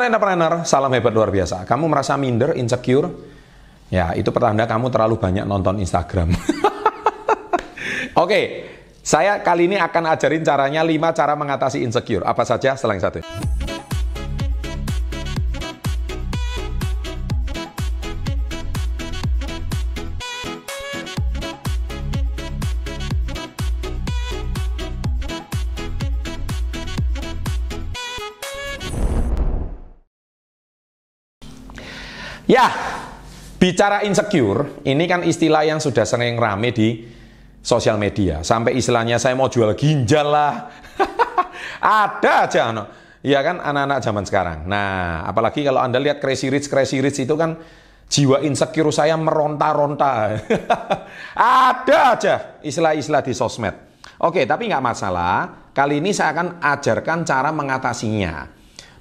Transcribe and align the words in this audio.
Sobat 0.00 0.16
entrepreneur, 0.16 0.64
salam 0.64 0.96
hebat 0.96 1.12
luar 1.12 1.28
biasa. 1.28 1.68
Kamu 1.68 1.84
merasa 1.84 2.16
minder, 2.16 2.56
insecure? 2.56 3.04
Ya, 3.92 4.16
itu 4.16 4.32
pertanda 4.32 4.64
kamu 4.64 4.88
terlalu 4.88 5.20
banyak 5.20 5.44
nonton 5.44 5.76
Instagram. 5.76 6.32
Oke, 8.24 8.40
saya 9.04 9.44
kali 9.44 9.68
ini 9.68 9.76
akan 9.76 10.08
ajarin 10.08 10.40
caranya 10.40 10.80
5 10.80 11.04
cara 11.12 11.36
mengatasi 11.36 11.84
insecure. 11.84 12.24
Apa 12.24 12.48
saja 12.48 12.72
yang 12.80 12.96
satu. 12.96 13.20
Ya, 32.50 32.66
bicara 33.62 34.02
insecure, 34.02 34.82
ini 34.82 35.06
kan 35.06 35.22
istilah 35.22 35.62
yang 35.62 35.78
sudah 35.78 36.02
sering 36.02 36.34
rame 36.34 36.74
di 36.74 37.06
sosial 37.62 37.94
media. 37.94 38.42
Sampai 38.42 38.74
istilahnya 38.74 39.22
saya 39.22 39.38
mau 39.38 39.46
jual 39.46 39.70
ginjal 39.78 40.26
lah. 40.26 40.66
Ada 41.78 42.50
aja, 42.50 42.74
no. 42.74 42.90
Ya 43.22 43.38
kan 43.46 43.62
anak-anak 43.62 44.02
zaman 44.02 44.24
sekarang. 44.26 44.58
Nah, 44.66 45.22
apalagi 45.30 45.62
kalau 45.62 45.78
Anda 45.78 46.02
lihat 46.02 46.18
Crazy 46.18 46.50
Rich, 46.50 46.66
Crazy 46.66 46.98
Rich 46.98 47.22
itu 47.22 47.38
kan 47.38 47.54
jiwa 48.10 48.42
insecure 48.42 48.90
saya 48.90 49.14
meronta-ronta. 49.14 50.42
Ada 51.70 51.98
aja 52.18 52.34
istilah-istilah 52.66 53.22
di 53.22 53.30
sosmed. 53.30 53.76
Oke, 54.26 54.42
tapi 54.42 54.66
nggak 54.66 54.82
masalah. 54.82 55.70
Kali 55.70 56.02
ini 56.02 56.10
saya 56.10 56.34
akan 56.34 56.58
ajarkan 56.58 57.22
cara 57.22 57.54
mengatasinya. 57.54 58.50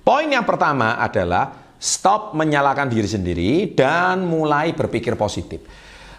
Poin 0.05 0.29
yang 0.29 0.45
pertama 0.45 1.02
adalah 1.02 1.68
stop 1.80 2.35
menyalahkan 2.35 2.91
diri 2.91 3.08
sendiri 3.08 3.52
dan 3.72 4.27
mulai 4.27 4.75
berpikir 4.75 5.16
positif. 5.16 5.63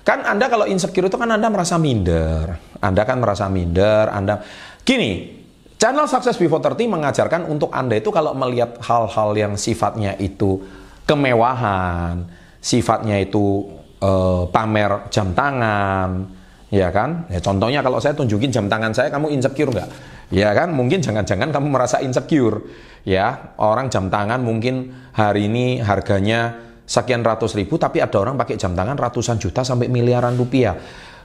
Kan 0.01 0.25
Anda 0.25 0.49
kalau 0.49 0.65
insecure 0.65 1.13
itu 1.13 1.21
kan 1.21 1.29
Anda 1.29 1.53
merasa 1.53 1.77
minder. 1.77 2.57
Anda 2.81 3.05
kan 3.05 3.21
merasa 3.21 3.47
minder, 3.53 4.09
Anda 4.09 4.41
gini, 4.81 5.45
channel 5.77 6.09
Success 6.09 6.41
Before 6.41 6.65
30 6.65 6.89
mengajarkan 6.89 7.45
untuk 7.45 7.69
Anda 7.77 8.01
itu 8.01 8.09
kalau 8.09 8.33
melihat 8.33 8.81
hal-hal 8.81 9.37
yang 9.37 9.53
sifatnya 9.61 10.17
itu 10.17 10.65
kemewahan, 11.05 12.25
sifatnya 12.65 13.21
itu 13.21 13.69
eh, 14.01 14.43
pamer 14.49 15.13
jam 15.13 15.37
tangan, 15.37 16.40
ya 16.71 16.89
kan? 16.95 17.27
Ya 17.29 17.43
contohnya 17.43 17.85
kalau 17.85 17.99
saya 17.99 18.15
tunjukin 18.15 18.55
jam 18.55 18.67
tangan 18.71 18.95
saya, 18.95 19.11
kamu 19.11 19.35
insecure 19.35 19.71
nggak? 19.75 19.89
Ya 20.31 20.55
kan? 20.55 20.71
Mungkin 20.71 21.03
jangan-jangan 21.03 21.51
kamu 21.51 21.67
merasa 21.69 21.99
insecure 22.01 22.63
ya 23.05 23.57
orang 23.61 23.89
jam 23.89 24.13
tangan 24.13 24.41
mungkin 24.45 24.93
hari 25.17 25.49
ini 25.49 25.81
harganya 25.81 26.57
sekian 26.85 27.25
ratus 27.25 27.57
ribu 27.57 27.81
tapi 27.81 28.03
ada 28.03 28.17
orang 28.21 28.37
pakai 28.37 28.59
jam 28.61 28.77
tangan 28.77 28.99
ratusan 28.99 29.41
juta 29.41 29.65
sampai 29.65 29.89
miliaran 29.89 30.37
rupiah 30.37 30.77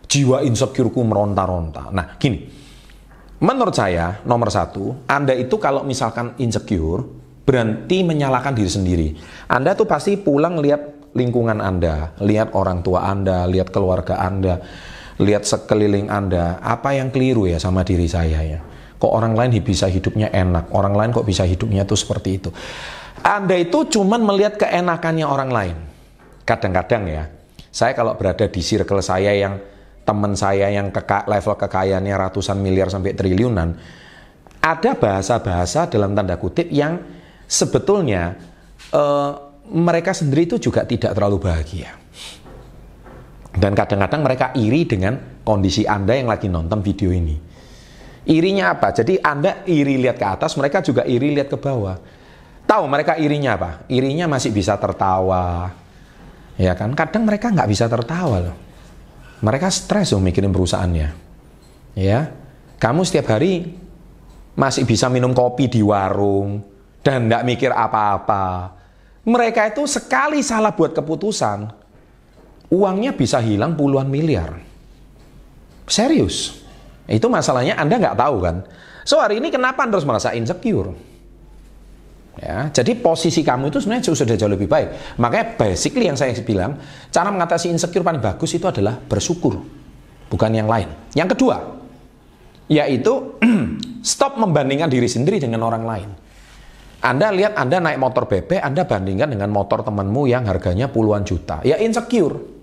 jiwa 0.05 0.45
insecureku 0.45 1.02
meronta-ronta 1.03 1.91
nah 1.91 2.15
gini 2.15 2.39
menurut 3.41 3.75
saya 3.75 4.23
nomor 4.23 4.47
satu 4.53 5.09
anda 5.09 5.35
itu 5.35 5.57
kalau 5.59 5.83
misalkan 5.83 6.37
insecure 6.39 7.03
berhenti 7.43 8.02
menyalahkan 8.05 8.55
diri 8.55 8.71
sendiri 8.71 9.07
anda 9.52 9.75
tuh 9.75 9.89
pasti 9.89 10.15
pulang 10.15 10.61
lihat 10.61 11.11
lingkungan 11.17 11.59
anda 11.59 12.15
lihat 12.23 12.55
orang 12.55 12.80
tua 12.85 13.09
anda 13.09 13.43
lihat 13.49 13.73
keluarga 13.73 14.21
anda 14.21 14.61
lihat 15.21 15.47
sekeliling 15.47 16.11
anda 16.11 16.59
apa 16.59 16.95
yang 16.95 17.11
keliru 17.11 17.47
ya 17.47 17.59
sama 17.61 17.88
diri 17.88 18.08
saya 18.09 18.41
ya 18.44 18.59
Kok 18.95 19.11
orang 19.11 19.35
lain 19.35 19.59
bisa 19.59 19.91
hidupnya 19.91 20.31
enak, 20.31 20.71
orang 20.71 20.95
lain 20.95 21.11
kok 21.11 21.27
bisa 21.27 21.43
hidupnya 21.43 21.83
tuh 21.83 21.99
seperti 21.99 22.30
itu. 22.39 22.49
Anda 23.20 23.59
itu 23.59 23.92
cuman 23.92 24.23
melihat 24.23 24.55
keenakannya 24.55 25.27
orang 25.27 25.52
lain. 25.52 25.77
Kadang-kadang 26.48 27.03
ya, 27.09 27.23
saya 27.70 27.92
kalau 27.92 28.15
berada 28.15 28.48
di 28.48 28.61
circle 28.64 29.03
saya 29.03 29.36
yang 29.36 29.59
teman 30.08 30.37
saya 30.37 30.71
yang 30.71 30.93
keka, 30.95 31.27
level 31.27 31.58
kekayaannya 31.59 32.15
ratusan 32.15 32.55
miliar 32.61 32.87
sampai 32.87 33.17
triliunan, 33.17 33.76
ada 34.64 34.92
bahasa-bahasa 34.95 35.92
dalam 35.92 36.15
tanda 36.15 36.39
kutip 36.39 36.71
yang 36.71 37.02
sebetulnya 37.49 38.37
uh, 38.95 39.32
mereka 39.76 40.15
sendiri 40.15 40.47
itu 40.47 40.71
juga 40.71 40.87
tidak 40.87 41.17
terlalu 41.17 41.45
bahagia. 41.52 42.05
Dan 43.55 43.71
kadang-kadang 43.71 44.21
mereka 44.21 44.52
iri 44.60 44.83
dengan 44.83 45.16
kondisi 45.42 45.88
Anda 45.88 46.20
yang 46.20 46.27
lagi 46.27 46.52
nonton 46.52 46.83
video 46.83 47.10
ini. 47.10 47.39
Irinya 48.27 48.76
apa? 48.76 48.92
Jadi 48.92 49.21
Anda 49.21 49.64
iri 49.64 50.02
lihat 50.02 50.20
ke 50.20 50.27
atas, 50.27 50.60
mereka 50.60 50.83
juga 50.83 51.08
iri 51.08 51.32
lihat 51.32 51.48
ke 51.48 51.55
bawah. 51.55 51.95
Tahu 52.65 52.83
mereka 52.89 53.15
irinya 53.15 53.55
apa? 53.55 53.71
Irinya 53.88 54.26
masih 54.27 54.52
bisa 54.52 54.76
tertawa. 54.76 55.71
Ya 56.58 56.73
kan? 56.73 56.92
Kadang 56.98 57.23
mereka 57.23 57.54
nggak 57.54 57.70
bisa 57.70 57.86
tertawa 57.86 58.42
loh. 58.42 58.58
Mereka 59.45 59.70
stres 59.70 60.11
loh 60.11 60.20
mikirin 60.20 60.49
perusahaannya. 60.49 61.10
Ya. 61.95 62.33
Kamu 62.82 63.05
setiap 63.08 63.38
hari 63.38 63.77
masih 64.58 64.83
bisa 64.83 65.08
minum 65.08 65.32
kopi 65.32 65.70
di 65.70 65.86
warung 65.86 66.65
dan 67.05 67.30
nggak 67.30 67.45
mikir 67.45 67.71
apa-apa. 67.71 68.73
Mereka 69.26 69.73
itu 69.73 69.86
sekali 69.86 70.42
salah 70.42 70.73
buat 70.73 70.98
keputusan, 70.98 71.84
uangnya 72.75 73.15
bisa 73.15 73.39
hilang 73.39 73.80
puluhan 73.80 74.11
miliar. 74.11 74.59
Serius. 75.87 76.59
Itu 77.08 77.31
masalahnya 77.31 77.80
Anda 77.80 78.02
nggak 78.02 78.17
tahu 78.17 78.36
kan. 78.43 78.65
So 79.05 79.21
hari 79.21 79.37
ini 79.39 79.53
kenapa 79.53 79.86
Anda 79.86 79.95
harus 80.02 80.08
merasa 80.09 80.33
insecure? 80.33 80.91
Ya, 82.35 82.67
jadi 82.67 82.99
posisi 82.99 83.47
kamu 83.47 83.71
itu 83.71 83.80
sebenarnya 83.80 84.11
sudah 84.11 84.35
jauh 84.35 84.52
lebih 84.52 84.67
baik. 84.67 85.15
Makanya 85.23 85.55
basically 85.55 86.11
yang 86.11 86.19
saya 86.19 86.35
bilang, 86.43 86.75
cara 87.08 87.31
mengatasi 87.31 87.71
insecure 87.71 88.03
paling 88.03 88.19
bagus 88.19 88.52
itu 88.52 88.67
adalah 88.67 88.99
bersyukur, 88.99 89.64
bukan 90.27 90.52
yang 90.52 90.67
lain. 90.67 90.91
Yang 91.15 91.39
kedua, 91.39 91.64
yaitu 92.67 93.39
stop 94.03 94.35
membandingkan 94.35 94.91
diri 94.91 95.08
sendiri 95.08 95.39
dengan 95.39 95.64
orang 95.64 95.83
lain. 95.87 96.09
Anda 97.05 97.30
lihat 97.31 97.55
Anda 97.55 97.77
naik 97.80 98.02
motor 98.02 98.25
bebek, 98.27 98.59
Anda 98.59 98.83
bandingkan 98.83 99.31
dengan 99.31 99.53
motor 99.53 99.85
temanmu 99.85 100.27
yang 100.27 100.43
harganya 100.49 100.89
puluhan 100.91 101.23
juta. 101.23 101.61
Ya 101.64 101.80
insecure. 101.80 102.55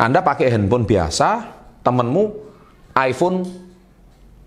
Anda 0.00 0.24
pakai 0.24 0.48
handphone 0.48 0.88
biasa, 0.88 1.28
temanmu 1.84 2.24
iPhone 2.96 3.44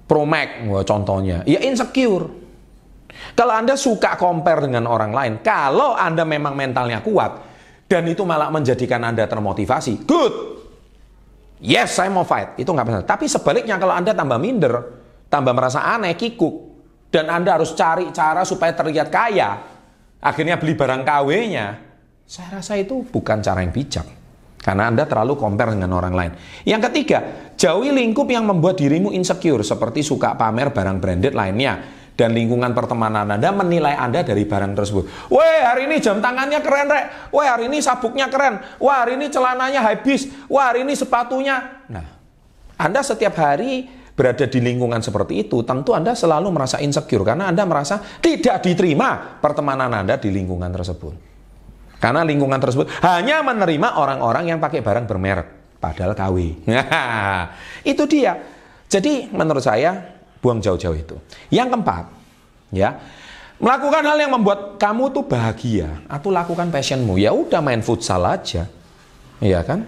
Pro 0.10 0.26
Max, 0.26 0.66
contohnya, 0.90 1.46
ya 1.46 1.62
insecure. 1.62 2.26
Kalau 3.38 3.54
Anda 3.54 3.78
suka 3.78 4.18
compare 4.18 4.66
dengan 4.66 4.90
orang 4.90 5.14
lain, 5.14 5.34
kalau 5.46 5.94
Anda 5.94 6.26
memang 6.26 6.58
mentalnya 6.58 7.06
kuat, 7.06 7.46
dan 7.86 8.10
itu 8.10 8.26
malah 8.26 8.50
menjadikan 8.50 9.06
Anda 9.06 9.30
termotivasi, 9.30 10.10
good. 10.10 10.34
Yes, 11.62 11.96
saya 11.96 12.10
mau 12.10 12.26
fight, 12.26 12.58
itu 12.58 12.68
nggak 12.68 12.86
masalah. 12.90 13.08
Tapi 13.08 13.30
sebaliknya 13.30 13.78
kalau 13.78 13.94
Anda 13.94 14.18
tambah 14.18 14.42
minder, 14.42 14.74
tambah 15.30 15.54
merasa 15.54 15.86
aneh, 15.86 16.18
kikuk, 16.18 16.74
dan 17.14 17.30
Anda 17.30 17.62
harus 17.62 17.78
cari 17.78 18.10
cara 18.10 18.42
supaya 18.42 18.74
terlihat 18.74 19.14
kaya, 19.14 19.62
akhirnya 20.18 20.58
beli 20.58 20.74
barang 20.74 21.06
KW-nya, 21.06 21.68
saya 22.26 22.58
rasa 22.58 22.74
itu 22.82 23.06
bukan 23.06 23.38
cara 23.40 23.62
yang 23.62 23.70
bijak. 23.70 24.23
Karena 24.64 24.88
Anda 24.88 25.04
terlalu 25.04 25.36
compare 25.36 25.76
dengan 25.76 25.92
orang 25.92 26.16
lain. 26.16 26.32
Yang 26.64 26.88
ketiga, 26.88 27.52
jauhi 27.60 27.92
lingkup 27.92 28.32
yang 28.32 28.48
membuat 28.48 28.80
dirimu 28.80 29.12
insecure 29.12 29.60
seperti 29.60 30.00
suka 30.00 30.40
pamer 30.40 30.72
barang 30.72 31.04
branded 31.04 31.36
lainnya 31.36 31.84
dan 32.16 32.32
lingkungan 32.32 32.72
pertemanan 32.72 33.28
Anda 33.28 33.50
menilai 33.52 34.00
Anda 34.00 34.24
dari 34.24 34.48
barang 34.48 34.72
tersebut. 34.72 35.34
Weh, 35.34 35.60
hari 35.68 35.92
ini 35.92 36.00
jam 36.00 36.24
tangannya 36.24 36.64
keren, 36.64 36.88
Rek. 36.88 37.06
Weh, 37.36 37.44
hari 37.44 37.68
ini 37.68 37.84
sabuknya 37.84 38.32
keren. 38.32 38.64
Wah, 38.80 39.04
hari 39.04 39.20
ini 39.20 39.28
celananya 39.28 39.84
habis. 39.84 40.32
Wah, 40.48 40.72
hari 40.72 40.88
ini 40.88 40.96
sepatunya. 40.96 41.84
Nah, 41.92 42.08
Anda 42.80 43.04
setiap 43.04 43.36
hari 43.36 43.90
berada 44.14 44.46
di 44.46 44.62
lingkungan 44.62 45.02
seperti 45.02 45.44
itu, 45.44 45.66
tentu 45.66 45.98
Anda 45.98 46.14
selalu 46.14 46.54
merasa 46.54 46.78
insecure 46.80 47.26
karena 47.26 47.50
Anda 47.50 47.66
merasa 47.66 47.98
tidak 48.22 48.62
diterima 48.62 49.42
pertemanan 49.42 49.90
Anda 49.90 50.22
di 50.22 50.30
lingkungan 50.30 50.70
tersebut. 50.70 51.33
Karena 52.04 52.28
lingkungan 52.28 52.60
tersebut 52.60 52.92
hanya 53.00 53.40
menerima 53.40 53.96
orang-orang 53.96 54.52
yang 54.52 54.60
pakai 54.60 54.84
barang 54.84 55.08
bermerek, 55.08 55.80
padahal 55.80 56.12
KW. 56.12 56.68
itu 57.96 58.04
dia. 58.12 58.44
Jadi 58.92 59.32
menurut 59.32 59.64
saya 59.64 60.20
buang 60.44 60.60
jauh-jauh 60.60 61.00
itu. 61.00 61.16
Yang 61.48 61.80
keempat, 61.80 62.04
ya, 62.76 63.00
melakukan 63.56 64.04
hal 64.04 64.20
yang 64.20 64.36
membuat 64.36 64.76
kamu 64.76 65.16
tuh 65.16 65.24
bahagia 65.24 66.04
atau 66.12 66.28
lakukan 66.28 66.68
passionmu. 66.68 67.16
Ya 67.16 67.32
udah 67.32 67.64
main 67.64 67.80
futsal 67.80 68.28
aja, 68.28 68.68
ya 69.40 69.64
kan? 69.64 69.88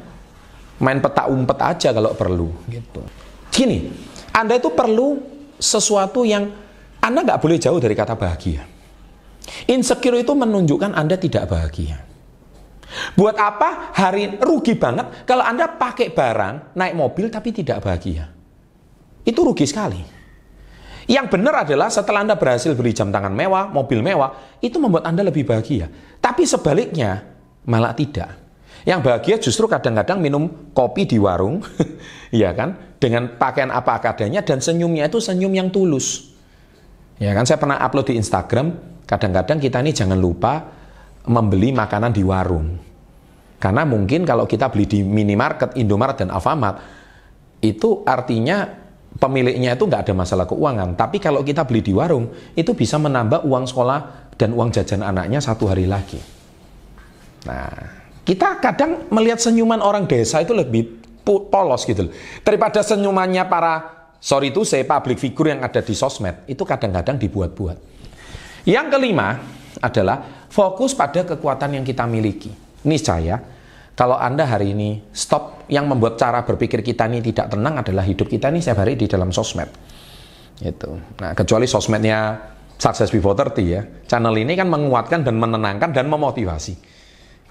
Main 0.79 1.03
peta 1.03 1.27
umpet 1.27 1.59
aja 1.59 1.91
kalau 1.91 2.15
perlu, 2.15 2.47
gitu. 2.71 3.03
Gini, 3.51 3.91
Anda 4.31 4.55
itu 4.55 4.71
perlu 4.71 5.19
sesuatu 5.59 6.23
yang 6.23 6.47
Anda 7.03 7.27
nggak 7.27 7.43
boleh 7.43 7.59
jauh 7.59 7.79
dari 7.83 7.91
kata 7.91 8.15
bahagia. 8.15 8.74
Insecure 9.69 10.21
itu 10.21 10.33
menunjukkan 10.33 10.93
Anda 10.93 11.15
tidak 11.17 11.49
bahagia. 11.49 12.01
Buat 13.17 13.35
apa 13.35 13.91
hari 13.91 14.37
rugi 14.39 14.77
banget 14.77 15.25
kalau 15.25 15.43
Anda 15.43 15.67
pakai 15.67 16.13
barang, 16.13 16.77
naik 16.77 16.93
mobil 16.95 17.27
tapi 17.33 17.51
tidak 17.51 17.83
bahagia. 17.83 18.29
Itu 19.25 19.41
rugi 19.41 19.65
sekali. 19.65 20.01
Yang 21.05 21.37
benar 21.37 21.65
adalah 21.65 21.89
setelah 21.93 22.25
Anda 22.25 22.33
berhasil 22.37 22.73
beli 22.73 22.93
jam 22.93 23.13
tangan 23.13 23.29
mewah, 23.29 23.69
mobil 23.69 24.01
mewah, 24.01 24.57
itu 24.57 24.81
membuat 24.81 25.05
Anda 25.05 25.21
lebih 25.21 25.45
bahagia. 25.45 25.89
Tapi 26.17 26.49
sebaliknya, 26.49 27.21
malah 27.69 27.93
tidak. 27.93 28.41
Yang 28.85 29.01
bahagia 29.01 29.35
justru 29.37 29.65
kadang-kadang 29.69 30.17
minum 30.17 30.49
kopi 30.73 31.05
di 31.05 31.21
warung, 31.21 31.61
ya 32.33 32.53
kan, 32.57 32.97
dengan 32.97 33.37
pakaian 33.37 33.69
apa 33.69 34.01
adanya 34.01 34.41
dan 34.41 34.61
senyumnya 34.61 35.05
itu 35.05 35.21
senyum 35.21 35.53
yang 35.53 35.69
tulus. 35.69 36.33
Ya 37.21 37.33
kan, 37.37 37.45
saya 37.45 37.61
pernah 37.61 37.77
upload 37.81 38.09
di 38.09 38.17
Instagram, 38.17 38.94
kadang-kadang 39.05 39.57
kita 39.61 39.81
ini 39.81 39.93
jangan 39.93 40.17
lupa 40.17 40.65
membeli 41.25 41.73
makanan 41.73 42.11
di 42.13 42.21
warung. 42.25 42.77
Karena 43.57 43.81
mungkin 43.87 44.27
kalau 44.27 44.45
kita 44.45 44.69
beli 44.69 44.85
di 44.85 44.99
minimarket, 45.01 45.73
Indomaret 45.79 46.21
dan 46.21 46.29
Alfamart, 46.29 46.77
itu 47.63 48.05
artinya 48.05 48.67
pemiliknya 49.17 49.73
itu 49.73 49.83
nggak 49.87 50.05
ada 50.05 50.13
masalah 50.13 50.45
keuangan. 50.45 50.93
Tapi 50.93 51.17
kalau 51.17 51.41
kita 51.41 51.65
beli 51.65 51.81
di 51.81 51.93
warung, 51.95 52.29
itu 52.53 52.77
bisa 52.77 53.01
menambah 53.01 53.47
uang 53.47 53.65
sekolah 53.65 53.99
dan 54.35 54.53
uang 54.53 54.69
jajan 54.75 55.01
anaknya 55.01 55.39
satu 55.41 55.71
hari 55.71 55.87
lagi. 55.87 56.19
Nah, 57.47 57.71
kita 58.27 58.59
kadang 58.59 59.07
melihat 59.09 59.39
senyuman 59.39 59.79
orang 59.79 60.05
desa 60.09 60.41
itu 60.41 60.51
lebih 60.51 61.05
polos 61.25 61.89
gitu 61.89 62.09
Daripada 62.45 62.85
senyumannya 62.85 63.49
para, 63.49 63.73
sorry 64.21 64.53
itu 64.53 64.61
saya 64.61 64.85
public 64.85 65.17
figure 65.17 65.57
yang 65.57 65.61
ada 65.65 65.81
di 65.81 65.93
sosmed, 65.97 66.45
itu 66.45 66.61
kadang-kadang 66.61 67.17
dibuat-buat. 67.17 67.94
Yang 68.65 68.97
kelima 68.97 69.37
adalah 69.77 70.49
fokus 70.49 70.97
pada 70.97 71.21
kekuatan 71.21 71.77
yang 71.77 71.85
kita 71.85 72.09
miliki. 72.09 72.49
Ini 72.85 72.97
saya, 72.97 73.37
kalau 73.93 74.17
Anda 74.17 74.49
hari 74.49 74.73
ini 74.73 75.05
stop 75.13 75.69
yang 75.69 75.85
membuat 75.85 76.17
cara 76.17 76.41
berpikir 76.41 76.81
kita 76.81 77.05
ini 77.05 77.21
tidak 77.21 77.53
tenang 77.53 77.81
adalah 77.81 78.01
hidup 78.01 78.25
kita 78.25 78.49
ini 78.49 78.59
setiap 78.61 78.81
hari 78.81 78.97
di 78.97 79.05
dalam 79.05 79.29
sosmed. 79.29 79.69
Itu. 80.61 80.97
Nah, 81.21 81.31
kecuali 81.37 81.69
sosmednya 81.69 82.35
Success 82.75 83.13
Before 83.13 83.37
30 83.37 83.63
ya. 83.65 83.81
Channel 84.05 84.35
ini 84.35 84.53
kan 84.57 84.67
menguatkan 84.67 85.23
dan 85.23 85.35
menenangkan 85.39 85.95
dan 85.95 86.11
memotivasi. 86.11 86.73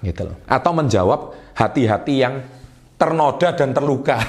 Gitu 0.03 0.21
loh. 0.21 0.37
Atau 0.45 0.71
menjawab 0.77 1.33
hati-hati 1.57 2.13
yang 2.21 2.43
ternoda 2.99 3.55
dan 3.57 3.73
terluka. 3.73 4.21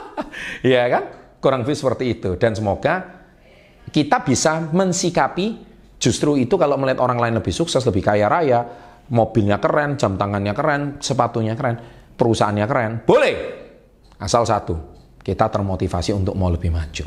ya 0.64 0.88
kan? 0.88 1.04
Kurang 1.40 1.64
lebih 1.64 1.76
seperti 1.76 2.04
itu. 2.20 2.30
Dan 2.40 2.56
semoga 2.56 3.20
kita 3.92 4.22
bisa 4.24 4.64
mensikapi 4.72 5.69
justru 6.00 6.40
itu 6.40 6.56
kalau 6.56 6.80
melihat 6.80 7.04
orang 7.04 7.20
lain 7.20 7.34
lebih 7.38 7.52
sukses, 7.52 7.84
lebih 7.84 8.00
kaya 8.00 8.26
raya, 8.26 8.64
mobilnya 9.12 9.60
keren, 9.60 10.00
jam 10.00 10.16
tangannya 10.16 10.56
keren, 10.56 10.82
sepatunya 10.98 11.52
keren, 11.54 11.76
perusahaannya 12.16 12.66
keren. 12.66 12.92
Boleh. 13.04 13.34
Asal 14.16 14.48
satu, 14.48 14.76
kita 15.20 15.52
termotivasi 15.52 16.16
untuk 16.16 16.34
mau 16.34 16.48
lebih 16.48 16.72
maju. 16.72 17.06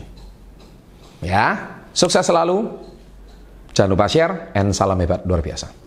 Ya, 1.25 1.45
sukses 1.91 2.23
selalu. 2.23 2.69
Jangan 3.73 3.89
lupa 3.89 4.05
share, 4.05 4.53
and 4.53 4.69
salam 4.69 5.01
hebat 5.01 5.25
luar 5.25 5.41
biasa. 5.41 5.82